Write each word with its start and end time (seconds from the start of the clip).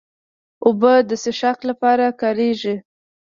اوبه 0.65 0.93
د 1.09 1.11
څښاک 1.23 1.59
لپاره 1.69 2.05
کارېږي. 2.21 2.75